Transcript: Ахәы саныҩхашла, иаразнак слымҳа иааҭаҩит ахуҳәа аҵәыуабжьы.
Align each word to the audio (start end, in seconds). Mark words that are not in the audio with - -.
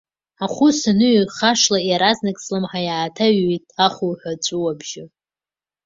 Ахәы 0.43 0.69
саныҩхашла, 0.79 1.79
иаразнак 1.89 2.37
слымҳа 2.43 2.79
иааҭаҩит 2.87 3.65
ахуҳәа 3.85 4.31
аҵәыуабжьы. 4.35 5.03